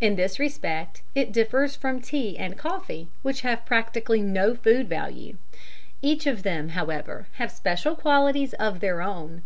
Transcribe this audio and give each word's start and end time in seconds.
In 0.00 0.14
this 0.14 0.38
respect 0.38 1.02
it 1.16 1.32
differs 1.32 1.74
from 1.74 2.00
tea 2.00 2.38
and 2.38 2.56
coffee, 2.56 3.08
which 3.22 3.40
have 3.40 3.66
practically 3.66 4.22
no 4.22 4.54
food 4.54 4.88
value; 4.88 5.38
each 6.02 6.24
of 6.28 6.44
them, 6.44 6.68
however, 6.68 7.26
have 7.38 7.50
special 7.50 7.96
qualities 7.96 8.52
of 8.60 8.78
their 8.78 9.02
own. 9.02 9.42